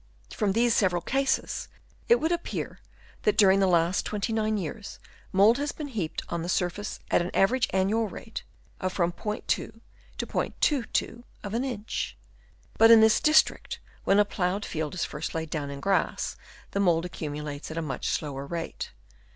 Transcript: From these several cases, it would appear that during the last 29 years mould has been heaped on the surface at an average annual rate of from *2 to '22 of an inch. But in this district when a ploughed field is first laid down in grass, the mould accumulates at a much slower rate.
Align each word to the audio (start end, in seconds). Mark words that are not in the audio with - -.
From 0.33 0.53
these 0.53 0.73
several 0.75 1.03
cases, 1.03 1.67
it 2.09 2.19
would 2.19 2.31
appear 2.31 2.79
that 3.21 3.37
during 3.37 3.59
the 3.59 3.67
last 3.67 4.03
29 4.07 4.57
years 4.57 4.97
mould 5.31 5.59
has 5.59 5.71
been 5.71 5.89
heaped 5.89 6.23
on 6.27 6.41
the 6.41 6.49
surface 6.49 6.99
at 7.11 7.21
an 7.21 7.29
average 7.35 7.67
annual 7.71 8.07
rate 8.09 8.41
of 8.79 8.91
from 8.91 9.11
*2 9.11 9.41
to 9.45 9.81
'22 10.17 11.23
of 11.43 11.53
an 11.53 11.63
inch. 11.63 12.17
But 12.79 12.89
in 12.89 12.99
this 13.01 13.19
district 13.19 13.79
when 14.03 14.17
a 14.17 14.25
ploughed 14.25 14.65
field 14.65 14.95
is 14.95 15.05
first 15.05 15.35
laid 15.35 15.51
down 15.51 15.69
in 15.69 15.79
grass, 15.79 16.35
the 16.71 16.79
mould 16.79 17.05
accumulates 17.05 17.69
at 17.69 17.77
a 17.77 17.81
much 17.83 18.07
slower 18.07 18.47
rate. 18.47 18.93